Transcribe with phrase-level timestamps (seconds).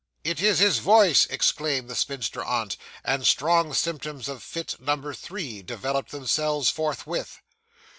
[0.23, 5.61] 'It is his voice!' exclaimed the spinster aunt; and strong symptoms of fit number three
[5.61, 7.39] developed themselves forthwith.